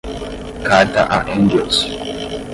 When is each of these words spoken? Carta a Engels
Carta 0.65 1.01
a 1.15 1.19
Engels 1.35 1.77